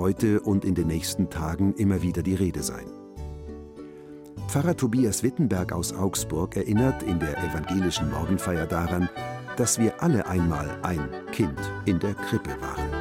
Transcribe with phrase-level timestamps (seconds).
[0.00, 2.86] heute und in den nächsten Tagen immer wieder die Rede sein.
[4.48, 9.08] Pfarrer Tobias Wittenberg aus Augsburg erinnert in der evangelischen Morgenfeier daran,
[9.56, 12.99] dass wir alle einmal ein Kind in der Krippe waren.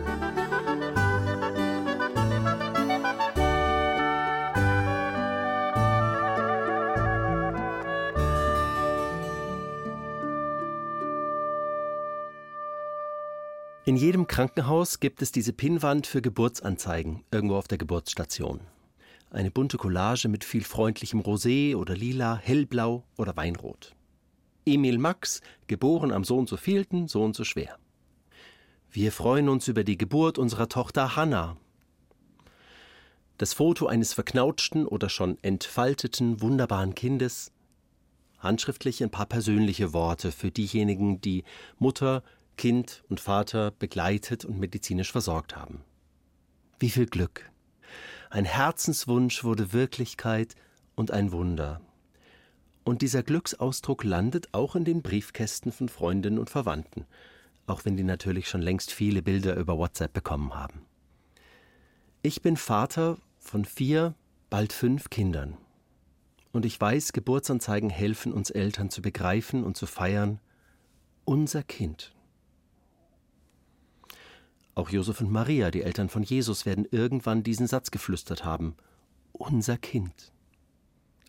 [13.89, 18.59] In jedem Krankenhaus gibt es diese Pinnwand für Geburtsanzeigen irgendwo auf der Geburtsstation.
[19.31, 23.95] Eine bunte Collage mit viel freundlichem Rosé oder Lila, Hellblau oder Weinrot.
[24.63, 27.79] Emil Max, geboren am so und so vielten, so und so schwer.
[28.91, 31.57] Wir freuen uns über die Geburt unserer Tochter Hanna.
[33.39, 37.51] Das Foto eines verknautschten oder schon entfalteten wunderbaren Kindes.
[38.37, 41.43] Handschriftlich ein paar persönliche Worte für diejenigen, die
[41.79, 42.21] Mutter,
[42.59, 45.81] Kind und Vater begleitet und medizinisch versorgt haben.
[46.77, 47.49] Wie viel Glück!
[48.29, 50.55] Ein Herzenswunsch wurde Wirklichkeit
[50.93, 51.79] und ein Wunder.
[52.83, 57.05] Und dieser Glücksausdruck landet auch in den Briefkästen von Freundinnen und Verwandten,
[57.65, 60.85] auch wenn die natürlich schon längst viele Bilder über WhatsApp bekommen haben.
[62.23, 64.15] Ich bin Vater von vier,
[64.49, 65.55] bald fünf Kindern.
[66.51, 70.41] Und ich weiß, Geburtsanzeigen helfen uns Eltern zu begreifen und zu feiern,
[71.23, 72.13] unser Kind.
[74.79, 78.77] Auch Josef und Maria, die Eltern von Jesus, werden irgendwann diesen Satz geflüstert haben:
[79.33, 80.31] Unser Kind.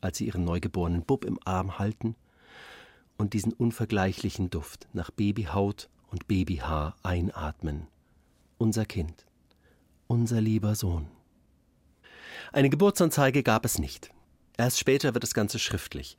[0.01, 2.15] Als sie ihren neugeborenen Bub im Arm halten
[3.19, 7.89] und diesen unvergleichlichen Duft nach Babyhaut und Babyhaar einatmen.
[8.57, 9.27] Unser Kind.
[10.07, 11.09] Unser lieber Sohn.
[12.53, 14.13] Eine Geburtsanzeige gab es nicht.
[14.59, 16.17] Erst später wird das Ganze schriftlich.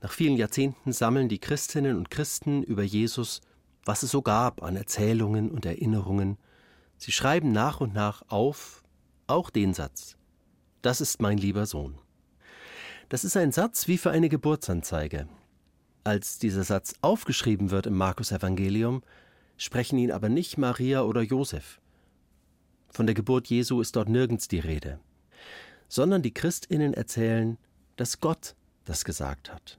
[0.00, 3.42] Nach vielen Jahrzehnten sammeln die Christinnen und Christen über Jesus,
[3.84, 6.38] was es so gab an Erzählungen und Erinnerungen,
[6.98, 8.82] Sie schreiben nach und nach auf,
[9.26, 10.16] auch den Satz.
[10.82, 11.98] Das ist mein lieber Sohn.
[13.08, 15.28] Das ist ein Satz wie für eine Geburtsanzeige.
[16.04, 19.02] Als dieser Satz aufgeschrieben wird im Markus Evangelium,
[19.56, 21.80] sprechen ihn aber nicht Maria oder Josef.
[22.88, 25.00] Von der Geburt Jesu ist dort nirgends die Rede,
[25.88, 27.58] sondern die Christinnen erzählen,
[27.96, 29.78] dass Gott das gesagt hat.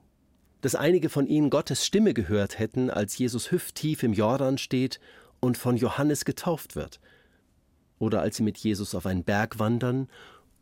[0.62, 5.00] Dass einige von ihnen Gottes Stimme gehört hätten, als Jesus hüfttief im Jordan steht
[5.40, 7.00] und von Johannes getauft wird.
[8.00, 10.08] Oder als sie mit Jesus auf einen Berg wandern,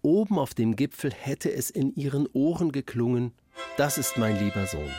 [0.02, 3.34] oben auf dem Gipfel hätte es in ihren Ohren geklungen,
[3.78, 4.91] das ist mein lieber Sohn.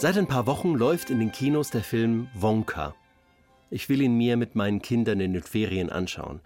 [0.00, 2.94] Seit ein paar Wochen läuft in den Kinos der Film Wonka.
[3.68, 6.40] Ich will ihn mir mit meinen Kindern in den Ferien anschauen.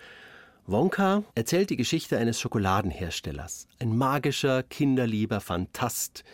[0.67, 3.69] Wonka erzählt die Geschichte eines Schokoladenherstellers.
[3.79, 6.25] Ein magischer, kinderlieber Fantast.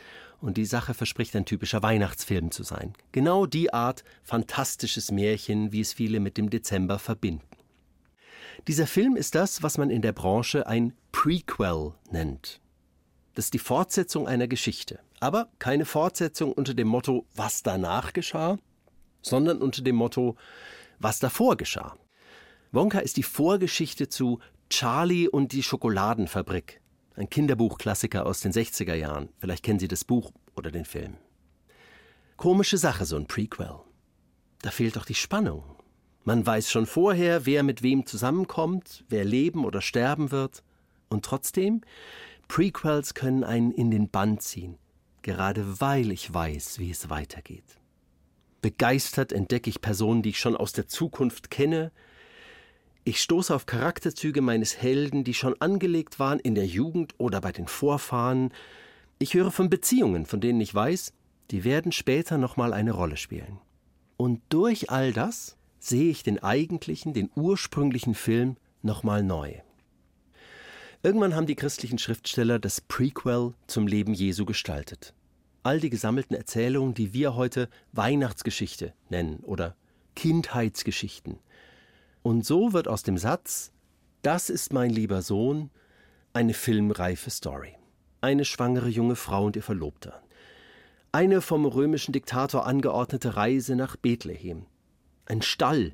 [0.41, 2.95] Und die Sache verspricht ein typischer Weihnachtsfilm zu sein.
[3.13, 7.45] Genau die Art fantastisches Märchen, wie es viele mit dem Dezember verbinden.
[8.67, 12.63] Dieser Film ist das, was man in der Branche ein Prequel nennt.
[13.35, 15.01] Das ist die Fortsetzung einer Geschichte.
[15.21, 18.59] Aber keine Fortsetzung unter dem Motto, was danach geschah,
[19.23, 20.37] sondern unter dem Motto,
[20.99, 21.97] was davor geschah.
[22.73, 24.41] Wonka ist die Vorgeschichte zu
[24.71, 26.81] Charlie und die Schokoladenfabrik.
[27.17, 29.29] Ein Kinderbuchklassiker aus den 60er Jahren.
[29.39, 31.17] Vielleicht kennen Sie das Buch oder den Film.
[32.37, 33.81] Komische Sache, so ein Prequel.
[34.63, 35.65] Da fehlt doch die Spannung.
[36.25, 40.63] Man weiß schon vorher, wer mit wem zusammenkommt, wer leben oder sterben wird.
[41.09, 41.83] Und trotzdem,
[42.49, 44.79] Prequels können einen in den Bann ziehen,
[45.31, 47.77] gerade weil ich weiß, wie es weitergeht.
[48.63, 51.93] Begeistert entdecke ich Personen, die ich schon aus der Zukunft kenne.
[53.05, 57.53] Ich stoße auf Charakterzüge meines Helden, die schon angelegt waren in der Jugend oder bei
[57.53, 58.53] den Vorfahren.
[59.21, 61.13] Ich höre von Beziehungen, von denen ich weiß,
[61.53, 63.61] die werden später nochmal eine Rolle spielen.
[64.17, 69.55] Und durch all das sehe ich den eigentlichen, den ursprünglichen Film nochmal neu.
[71.05, 75.15] Irgendwann haben die christlichen Schriftsteller das Prequel zum Leben Jesu gestaltet
[75.63, 79.77] all die gesammelten Erzählungen, die wir heute Weihnachtsgeschichte nennen oder
[80.17, 81.39] Kindheitsgeschichten.
[82.23, 83.73] Und so wird aus dem Satz
[84.23, 85.71] Das ist mein lieber Sohn
[86.33, 87.77] eine filmreife Story.
[88.21, 90.23] Eine schwangere junge Frau und ihr Verlobter.
[91.13, 94.67] Eine vom römischen Diktator angeordnete Reise nach Bethlehem.
[95.27, 95.93] Ein Stall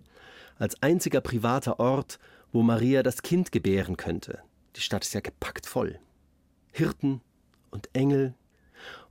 [0.58, 2.19] als einziger privater Ort,
[2.52, 4.40] wo Maria das Kind gebären könnte.
[4.74, 5.98] Die Stadt ist ja gepackt voll.
[6.72, 7.20] Hirten
[7.70, 8.34] und Engel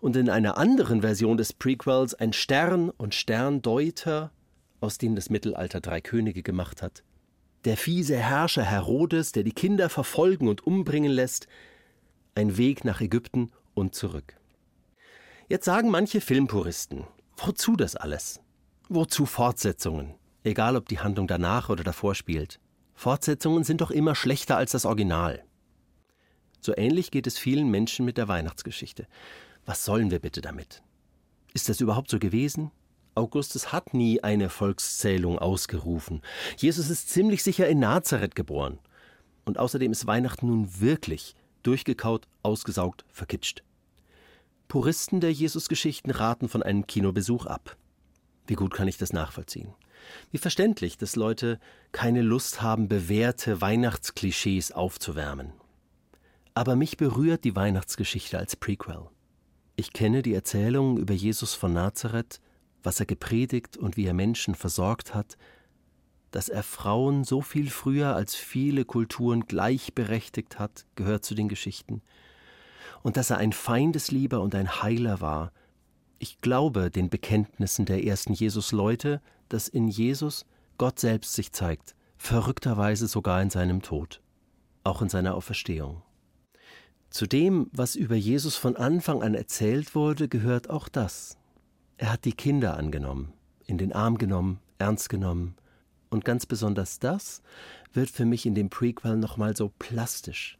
[0.05, 4.31] und in einer anderen Version des Prequels ein Stern und Sterndeuter,
[4.79, 7.03] aus dem das Mittelalter drei Könige gemacht hat.
[7.63, 11.47] Der fiese Herrscher Herodes, der die Kinder verfolgen und umbringen lässt,
[12.35, 14.37] ein Weg nach Ägypten und zurück.
[15.49, 17.05] Jetzt sagen manche Filmpuristen,
[17.37, 18.39] wozu das alles?
[18.89, 20.13] Wozu Fortsetzungen?
[20.43, 22.59] Egal ob die Handlung danach oder davor spielt.
[22.93, 25.43] Fortsetzungen sind doch immer schlechter als das Original.
[26.61, 29.07] So ähnlich geht es vielen Menschen mit der Weihnachtsgeschichte.
[29.65, 30.83] Was sollen wir bitte damit?
[31.53, 32.71] Ist das überhaupt so gewesen?
[33.15, 36.21] Augustus hat nie eine Volkszählung ausgerufen.
[36.57, 38.77] Jesus ist ziemlich sicher in Nazareth geboren.
[39.45, 43.63] Und außerdem ist Weihnachten nun wirklich durchgekaut, ausgesaugt, verkitscht.
[44.67, 47.77] Puristen der Jesusgeschichten raten von einem Kinobesuch ab.
[48.47, 49.73] Wie gut kann ich das nachvollziehen?
[50.31, 51.59] Wie verständlich, dass Leute
[51.91, 55.53] keine Lust haben, bewährte Weihnachtsklischees aufzuwärmen.
[56.53, 59.09] Aber mich berührt die Weihnachtsgeschichte als Prequel.
[59.77, 62.39] Ich kenne die Erzählungen über Jesus von Nazareth,
[62.81, 65.37] was er gepredigt und wie er Menschen versorgt hat,
[66.31, 72.01] dass er Frauen so viel früher als viele Kulturen gleichberechtigt hat, gehört zu den Geschichten,
[73.03, 75.51] und dass er ein Feindeslieber und ein Heiler war.
[76.19, 80.45] Ich glaube den Bekenntnissen der ersten Jesus-Leute, dass in Jesus
[80.77, 84.21] Gott selbst sich zeigt, verrückterweise sogar in seinem Tod,
[84.83, 86.01] auch in seiner Auferstehung.
[87.15, 91.37] Zu dem, was über Jesus von Anfang an erzählt wurde, gehört auch das.
[91.95, 93.31] Er hat die Kinder angenommen,
[93.65, 95.55] in den Arm genommen, ernst genommen.
[96.09, 97.41] Und ganz besonders das
[97.93, 100.57] wird für mich in dem Prequel nochmal so plastisch.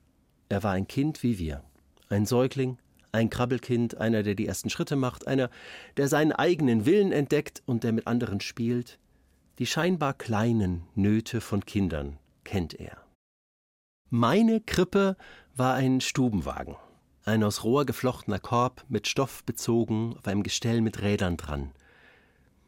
[0.47, 1.61] Er war ein Kind wie wir.
[2.07, 2.77] Ein Säugling,
[3.11, 5.49] ein Krabbelkind, einer, der die ersten Schritte macht, einer,
[5.97, 8.97] der seinen eigenen Willen entdeckt und der mit anderen spielt.
[9.59, 13.04] Die scheinbar kleinen Nöte von Kindern kennt er.
[14.11, 15.17] Meine Krippe
[15.55, 16.75] war ein Stubenwagen.
[17.23, 21.71] Ein aus Rohr geflochtener Korb mit Stoff bezogen, auf einem Gestell mit Rädern dran.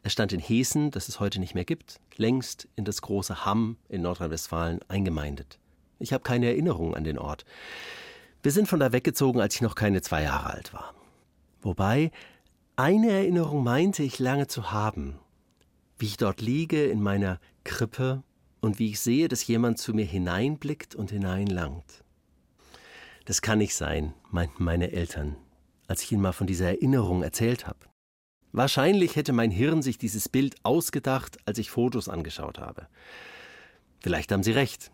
[0.02, 3.76] Er stand in Hessen, das es heute nicht mehr gibt, längst in das große Hamm
[3.88, 5.60] in Nordrhein-Westfalen eingemeindet.
[6.00, 7.44] Ich habe keine Erinnerung an den Ort.
[8.42, 10.92] Wir sind von da weggezogen, als ich noch keine zwei Jahre alt war.
[11.62, 12.10] Wobei,
[12.74, 15.20] eine Erinnerung meinte ich lange zu haben.
[15.98, 18.24] Wie ich dort liege in meiner Krippe
[18.60, 22.04] und wie ich sehe, dass jemand zu mir hineinblickt und hineinlangt.
[23.24, 25.36] Das kann nicht sein, meinten meine Eltern,
[25.86, 27.78] als ich ihnen mal von dieser Erinnerung erzählt habe.
[28.52, 32.88] Wahrscheinlich hätte mein Hirn sich dieses Bild ausgedacht, als ich Fotos angeschaut habe.
[34.00, 34.90] Vielleicht haben sie recht.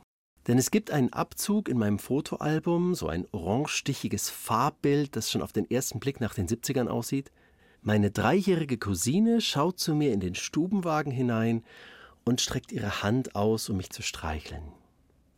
[0.46, 5.52] Denn es gibt einen Abzug in meinem Fotoalbum, so ein orangestichiges Farbbild, das schon auf
[5.52, 7.30] den ersten Blick nach den 70ern aussieht.
[7.80, 11.62] Meine dreijährige Cousine schaut zu mir in den Stubenwagen hinein
[12.24, 14.72] und streckt ihre Hand aus, um mich zu streicheln.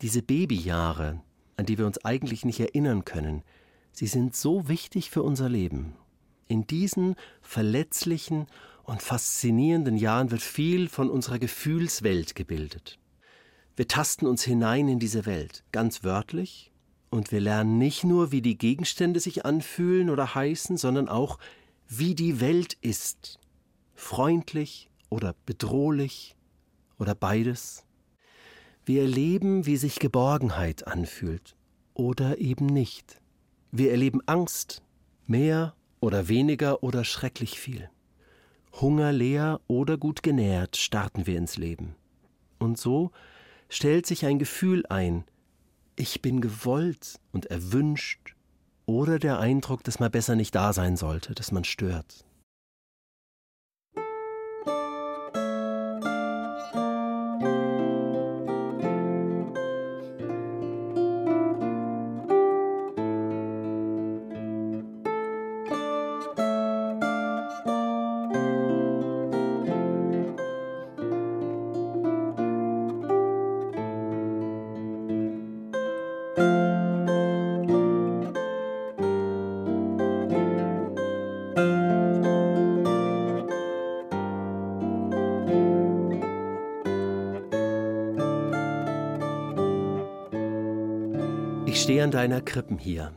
[0.02, 1.20] Diese Babyjahre,
[1.56, 3.42] an die wir uns eigentlich nicht erinnern können,
[3.92, 5.94] sie sind so wichtig für unser Leben.
[6.48, 8.46] In diesen verletzlichen
[8.84, 12.98] und faszinierenden Jahren wird viel von unserer Gefühlswelt gebildet.
[13.74, 16.72] Wir tasten uns hinein in diese Welt, ganz wörtlich,
[17.10, 21.38] und wir lernen nicht nur, wie die Gegenstände sich anfühlen oder heißen, sondern auch,
[21.88, 23.38] wie die Welt ist.
[23.94, 26.35] Freundlich oder bedrohlich,
[26.98, 27.84] oder beides?
[28.84, 31.56] Wir erleben, wie sich Geborgenheit anfühlt
[31.94, 33.20] oder eben nicht.
[33.72, 34.82] Wir erleben Angst,
[35.26, 37.90] mehr oder weniger oder schrecklich viel.
[38.80, 41.96] Hunger leer oder gut genährt starten wir ins Leben.
[42.58, 43.10] Und so
[43.68, 45.24] stellt sich ein Gefühl ein,
[45.96, 48.36] ich bin gewollt und erwünscht
[48.84, 52.25] oder der Eindruck, dass man besser nicht da sein sollte, dass man stört.
[91.86, 93.12] Stehe an deiner Krippen hier.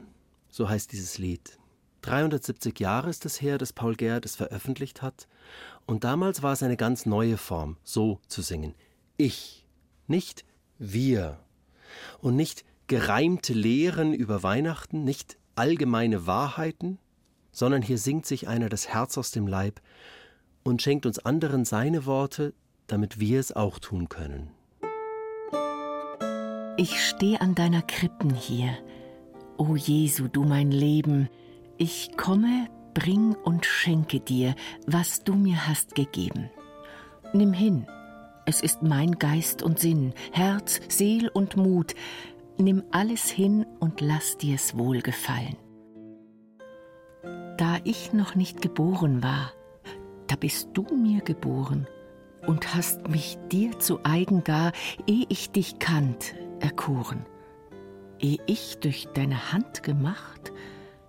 [0.47, 1.57] So heißt dieses Lied.
[2.01, 5.27] 370 Jahre ist es her, dass Paul Gerd es veröffentlicht hat.
[5.87, 8.75] Und damals war es eine ganz neue Form, so zu singen.
[9.17, 9.65] Ich,
[10.05, 10.45] nicht
[10.77, 11.39] wir.
[12.19, 16.99] Und nicht gereimte Lehren über Weihnachten, nicht allgemeine Wahrheiten,
[17.51, 19.81] sondern hier singt sich einer das Herz aus dem Leib
[20.61, 22.53] und schenkt uns anderen seine Worte,
[22.85, 24.51] damit wir es auch tun können.
[26.79, 28.69] Ich steh an deiner Krippen hier.
[29.57, 31.27] O Jesu, du mein Leben,
[31.75, 34.55] ich komme, bring und schenke dir,
[34.87, 36.49] was du mir hast gegeben.
[37.33, 37.85] Nimm hin,
[38.45, 41.95] es ist mein Geist und Sinn, Herz, Seel und Mut.
[42.57, 45.57] Nimm alles hin und lass dir's wohlgefallen.
[47.57, 49.51] Da ich noch nicht geboren war,
[50.27, 51.87] da bist du mir geboren
[52.47, 54.71] und hast mich dir zu eigen gar,
[55.07, 57.25] eh ich dich kannt, erkoren.
[58.19, 60.51] Eh ich durch deine Hand gemacht,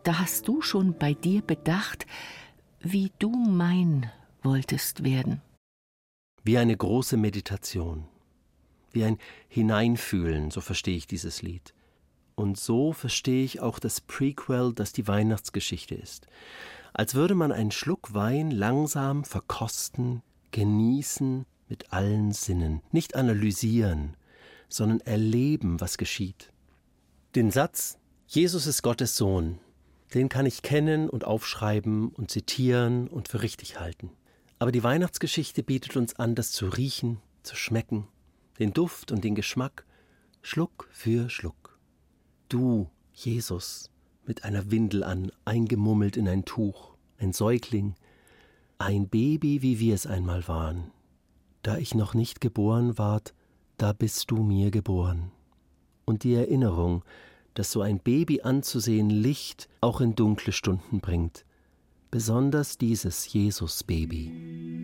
[0.04, 2.06] da hast du schon bei dir bedacht,
[2.80, 4.10] wie du mein
[4.42, 5.42] wolltest werden.
[6.42, 8.06] Wie eine große Meditation,
[8.92, 11.74] wie ein Hineinfühlen, so verstehe ich dieses Lied.
[12.34, 16.26] Und so verstehe ich auch das Prequel, das die Weihnachtsgeschichte ist.
[16.94, 24.16] Als würde man einen Schluck Wein langsam verkosten, genießen mit allen Sinnen, nicht analysieren,
[24.72, 26.52] sondern erleben, was geschieht.
[27.34, 29.58] Den Satz Jesus ist Gottes Sohn,
[30.14, 34.10] den kann ich kennen und aufschreiben und zitieren und für richtig halten.
[34.60, 38.06] Aber die Weihnachtsgeschichte bietet uns an, das zu riechen, zu schmecken,
[38.60, 39.84] den Duft und den Geschmack,
[40.42, 41.78] Schluck für Schluck.
[42.48, 43.90] Du, Jesus,
[44.24, 47.96] mit einer Windel an, eingemummelt in ein Tuch, ein Säugling,
[48.78, 50.92] ein Baby, wie wir es einmal waren.
[51.62, 53.34] Da ich noch nicht geboren ward,
[53.80, 55.30] da bist du mir geboren.
[56.04, 57.02] Und die Erinnerung,
[57.54, 61.46] dass so ein Baby anzusehen Licht auch in dunkle Stunden bringt,
[62.10, 64.79] besonders dieses Jesus-Baby.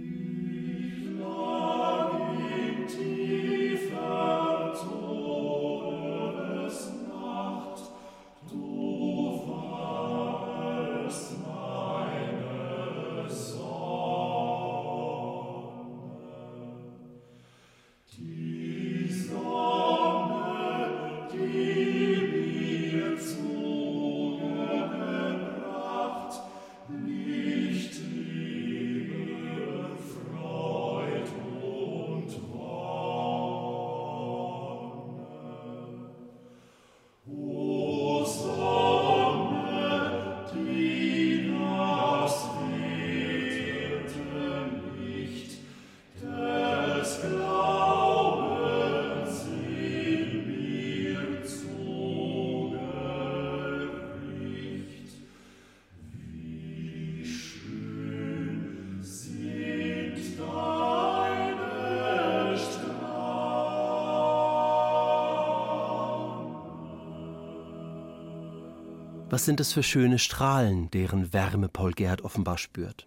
[69.37, 73.07] Was sind es für schöne Strahlen, deren Wärme Paul Gerd offenbar spürt?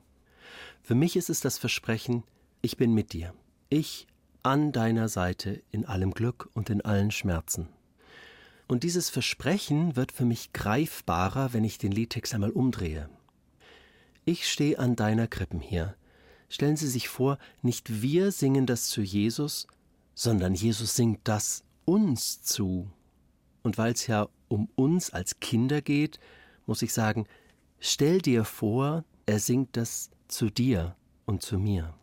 [0.84, 2.24] Für mich ist es das Versprechen,
[2.62, 3.34] ich bin mit dir.
[3.70, 4.06] Ich
[4.44, 7.68] an deiner Seite in allem Glück und in allen Schmerzen.
[8.68, 13.10] Und dieses Versprechen wird für mich greifbarer, wenn ich den Liedtext einmal umdrehe.
[14.24, 15.96] Ich stehe an deiner Krippen hier.
[16.48, 19.66] Stellen Sie sich vor, nicht wir singen das zu Jesus,
[20.14, 22.88] sondern Jesus singt das uns zu.
[23.64, 26.20] Und weil es ja um uns als Kinder geht,
[26.65, 27.25] muss ich sagen,
[27.79, 31.94] stell dir vor, er singt das zu dir und zu mir.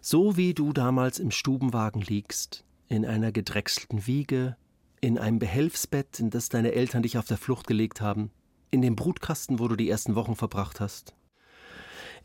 [0.00, 4.56] So wie du damals im Stubenwagen liegst, in einer gedrechselten Wiege,
[5.00, 8.30] in einem Behelfsbett, in das deine Eltern dich auf der Flucht gelegt haben,
[8.70, 11.14] in dem Brutkasten, wo du die ersten Wochen verbracht hast,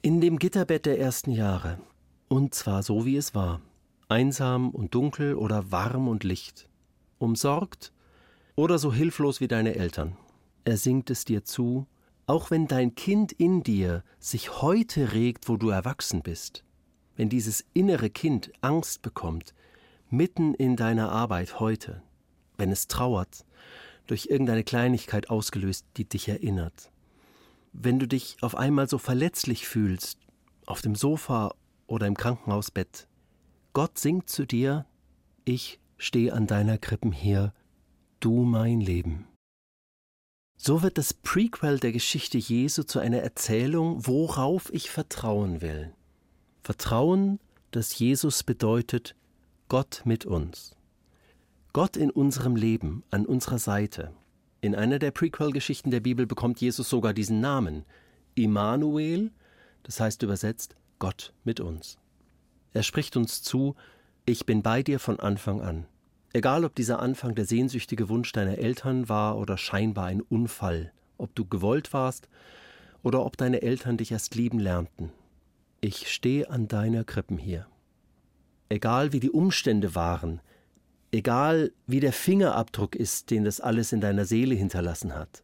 [0.01, 1.79] in dem Gitterbett der ersten Jahre,
[2.27, 3.61] und zwar so wie es war,
[4.09, 6.69] einsam und dunkel oder warm und licht,
[7.17, 7.91] umsorgt
[8.57, 10.17] oder so hilflos wie deine Eltern.
[10.65, 11.87] Er singt es dir zu,
[12.25, 16.65] auch wenn dein Kind in dir sich heute regt, wo du erwachsen bist.
[17.15, 19.53] Wenn dieses innere Kind Angst bekommt,
[20.09, 22.01] mitten in deiner Arbeit heute,
[22.57, 23.45] wenn es trauert,
[24.07, 26.91] durch irgendeine Kleinigkeit ausgelöst, die dich erinnert.
[27.73, 30.17] Wenn du dich auf einmal so verletzlich fühlst,
[30.65, 31.53] auf dem Sofa
[31.85, 33.07] oder im Krankenhausbett,
[33.73, 34.85] Gott singt zu dir,
[35.45, 37.53] ich stehe an deiner Krippen hier,
[38.19, 39.27] du mein Leben.
[40.57, 45.93] So wird das Prequel der Geschichte Jesu zu einer Erzählung, worauf ich vertrauen will.
[46.63, 47.39] Vertrauen,
[47.71, 49.15] dass Jesus bedeutet
[49.69, 50.75] Gott mit uns.
[51.73, 54.11] Gott in unserem Leben, an unserer Seite.
[54.61, 57.85] In einer der Prequel-Geschichten der Bibel bekommt Jesus sogar diesen Namen.
[58.33, 59.31] Immanuel,
[59.83, 61.99] das heißt übersetzt Gott mit uns.
[62.73, 63.75] Er spricht uns zu,
[64.25, 65.85] ich bin bei dir von Anfang an.
[66.33, 71.33] Egal, ob dieser Anfang der sehnsüchtige Wunsch deiner Eltern war oder scheinbar ein Unfall, ob
[71.35, 72.27] du gewollt warst
[73.01, 75.11] oder ob deine Eltern dich erst lieben lernten.
[75.79, 77.67] Ich stehe an deiner Krippen hier.
[78.69, 80.41] Egal wie die Umstände waren,
[81.11, 85.43] egal wie der Fingerabdruck ist, den das alles in deiner Seele hinterlassen hat.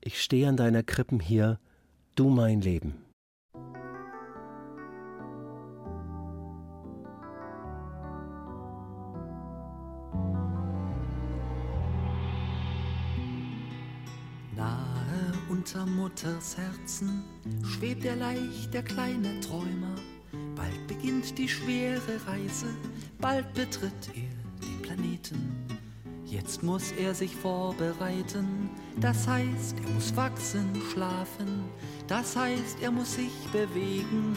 [0.00, 1.58] Ich stehe an deiner Krippen hier,
[2.14, 3.09] du mein Leben.
[15.60, 17.22] Unter Mutters Herzen
[17.62, 19.94] schwebt er leicht, der kleine Träumer.
[20.56, 22.68] Bald beginnt die schwere Reise,
[23.18, 25.52] bald betritt er Planeten.
[26.24, 31.64] Jetzt muss er sich vorbereiten, das heißt, er muss wachsen, schlafen,
[32.06, 34.34] das heißt, er muss sich bewegen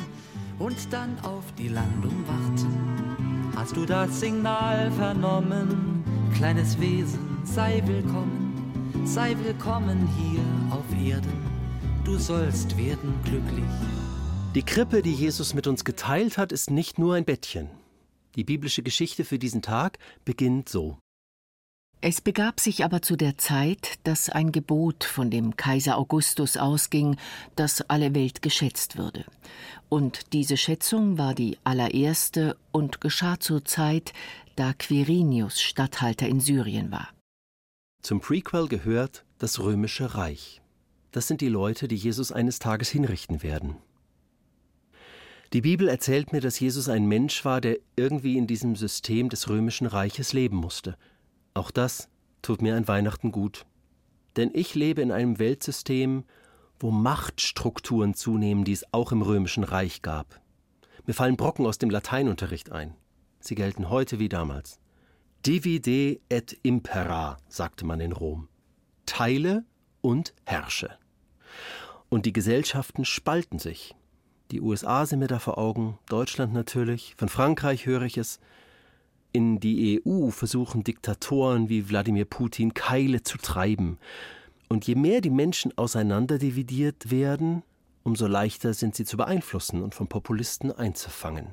[0.60, 3.54] und dann auf die Landung warten.
[3.56, 6.04] Hast du das Signal vernommen,
[6.36, 10.53] kleines Wesen, sei willkommen, sei willkommen hier
[11.04, 11.34] Erden,
[12.06, 13.66] du sollst werden glücklich.
[14.56, 17.70] Die Krippe, die Jesus mit uns geteilt hat, ist nicht nur ein Bettchen.
[18.36, 20.98] Die biblische Geschichte für diesen Tag beginnt so.
[22.00, 27.18] Es begab sich aber zu der Zeit, dass ein Gebot von dem Kaiser Augustus ausging,
[27.56, 29.26] dass alle Welt geschätzt würde.
[29.90, 34.14] Und diese Schätzung war die allererste und geschah zur Zeit,
[34.56, 37.10] da Quirinius Statthalter in Syrien war.
[38.02, 40.63] Zum Prequel gehört das römische Reich.
[41.14, 43.78] Das sind die Leute, die Jesus eines Tages hinrichten werden.
[45.54, 49.48] Die Bibel erzählt mir, dass Jesus ein Mensch war, der irgendwie in diesem System des
[49.48, 50.98] römischen Reiches leben musste.
[51.54, 52.10] Auch das
[52.42, 53.68] tut mir an Weihnachten gut.
[54.38, 56.24] Denn ich lebe in einem Weltsystem,
[56.80, 60.42] wo Machtstrukturen zunehmen, die es auch im römischen Reich gab.
[61.06, 62.96] Mir fallen Brocken aus dem Lateinunterricht ein.
[63.40, 64.80] Sie gelten heute wie damals.
[65.46, 68.50] Divide et impera, sagte man in Rom.
[69.06, 69.64] Teile
[70.02, 70.98] und herrsche.
[72.10, 73.96] Und die Gesellschaften spalten sich.
[74.52, 78.40] Die USA sind mir da vor Augen, Deutschland natürlich, von Frankreich höre ich es.
[79.32, 83.98] In die EU versuchen Diktatoren wie Wladimir Putin Keile zu treiben.
[84.70, 87.64] Und je mehr die Menschen auseinanderdividiert werden,
[88.04, 91.48] umso leichter sind sie zu beeinflussen und von Populisten einzufangen.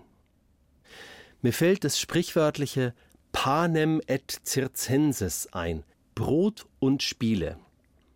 [1.41, 2.93] Mir fällt das sprichwörtliche
[3.33, 5.85] Panem et Circenses ein,
[6.15, 7.57] Brot und Spiele.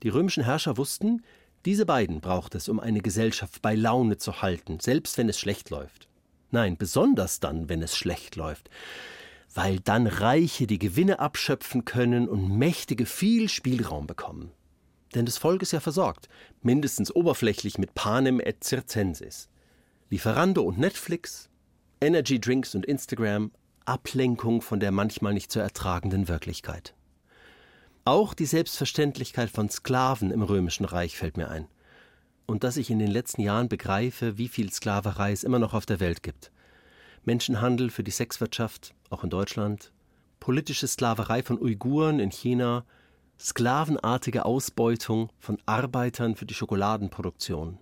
[0.03, 1.23] Die römischen Herrscher wussten,
[1.65, 5.71] diese beiden braucht es, um eine Gesellschaft bei Laune zu halten, selbst wenn es schlecht
[5.71, 6.09] läuft.
[6.51, 8.71] Nein, besonders dann, wenn es schlecht läuft,
[9.55, 14.53] weil dann Reiche die Gewinne abschöpfen können und Mächtige viel Spielraum bekommen.
[15.15, 16.29] Denn das Volk ist ja versorgt,
[16.63, 19.49] mindestens oberflächlich mit Panem et Circensis.
[20.11, 21.49] Lieferando und Netflix,
[22.01, 23.53] Energy Drinks und Instagram,
[23.85, 26.95] Ablenkung von der manchmal nicht zu ertragenden Wirklichkeit.
[28.07, 31.69] Auch die Selbstverständlichkeit von Sklaven im römischen Reich fällt mir ein.
[32.45, 35.87] Und dass ich in den letzten Jahren begreife, wie viel Sklaverei es immer noch auf
[35.87, 36.53] der Welt gibt.
[37.25, 39.91] Menschenhandel für die Sexwirtschaft, auch in Deutschland,
[40.39, 42.85] politische Sklaverei von Uiguren in China,
[43.41, 47.79] sklavenartige Ausbeutung von Arbeitern für die Schokoladenproduktion.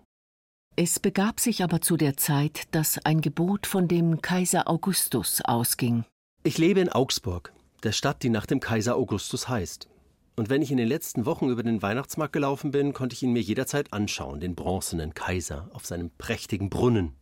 [0.76, 6.04] Es begab sich aber zu der Zeit, dass ein Gebot von dem Kaiser Augustus ausging.
[6.44, 9.88] Ich lebe in Augsburg, der Stadt, die nach dem Kaiser Augustus heißt.
[10.34, 13.32] Und wenn ich in den letzten Wochen über den Weihnachtsmarkt gelaufen bin, konnte ich ihn
[13.32, 17.12] mir jederzeit anschauen, den bronzenen Kaiser auf seinem prächtigen Brunnen.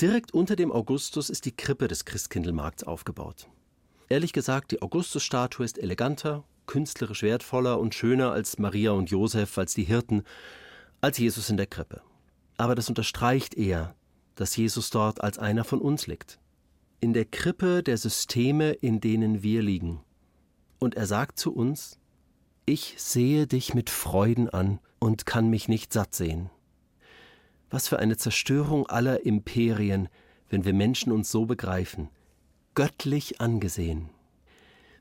[0.00, 3.48] Direkt unter dem Augustus ist die Krippe des Christkindlmarkts aufgebaut.
[4.08, 9.74] Ehrlich gesagt, die Augustusstatue ist eleganter, künstlerisch wertvoller und schöner als Maria und Josef, als
[9.74, 10.22] die Hirten,
[11.02, 12.00] als Jesus in der Krippe.
[12.56, 13.94] Aber das unterstreicht eher,
[14.36, 16.38] dass Jesus dort als einer von uns liegt.
[17.00, 20.00] In der Krippe der Systeme, in denen wir liegen
[20.78, 21.98] Und er sagt zu uns,
[22.66, 26.50] ich sehe dich mit Freuden an und kann mich nicht satt sehen.
[27.70, 30.08] Was für eine Zerstörung aller Imperien,
[30.48, 32.08] wenn wir Menschen uns so begreifen,
[32.74, 34.10] göttlich angesehen.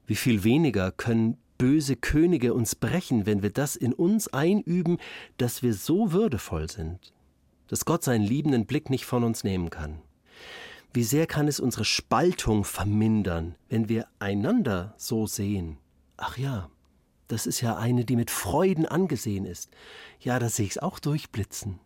[0.06, 4.98] Wie viel weniger können böse Könige uns brechen, wenn wir das in uns einüben,
[5.38, 7.14] dass wir so würdevoll sind,
[7.68, 10.02] dass Gott seinen liebenden Blick nicht von uns nehmen kann.
[10.94, 15.78] Wie sehr kann es unsere Spaltung vermindern, wenn wir einander so sehen?
[16.18, 16.70] Ach ja,
[17.28, 19.70] das ist ja eine, die mit Freuden angesehen ist.
[20.20, 21.80] Ja, da sehe ich es auch durchblitzen.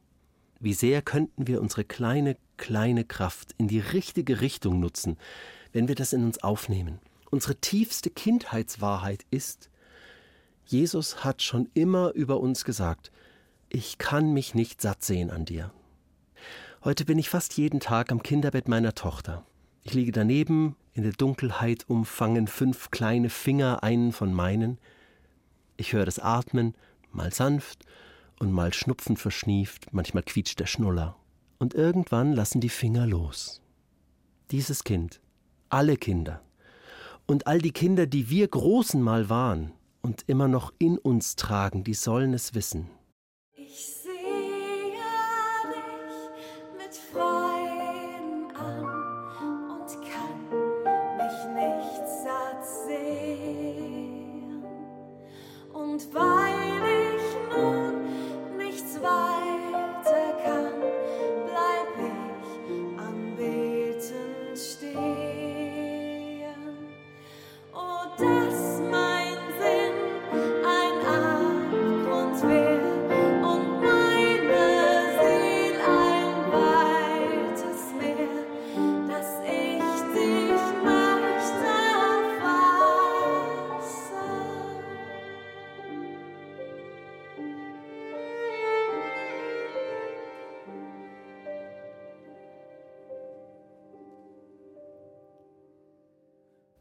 [0.59, 5.17] Wie sehr könnten wir unsere kleine, kleine Kraft in die richtige Richtung nutzen,
[5.73, 6.99] wenn wir das in uns aufnehmen.
[7.31, 9.69] Unsere tiefste Kindheitswahrheit ist,
[10.65, 13.11] Jesus hat schon immer über uns gesagt,
[13.69, 15.73] ich kann mich nicht satt sehen an dir.
[16.83, 19.45] Heute bin ich fast jeden Tag am Kinderbett meiner Tochter.
[19.83, 24.79] Ich liege daneben, in der Dunkelheit umfangen fünf kleine Finger einen von meinen.
[25.77, 26.73] Ich höre das Atmen,
[27.11, 27.85] mal sanft
[28.39, 31.15] und mal schnupfen verschnieft, manchmal quietscht der Schnuller.
[31.59, 33.61] Und irgendwann lassen die Finger los.
[34.49, 35.21] Dieses Kind,
[35.69, 36.41] alle Kinder
[37.27, 41.83] und all die Kinder, die wir Großen mal waren und immer noch in uns tragen,
[41.83, 42.89] die sollen es wissen.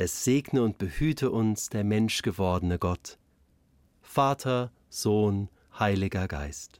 [0.00, 3.18] Es segne und behüte uns der menschgewordene Gott,
[4.00, 6.76] Vater, Sohn, Heiliger Geist.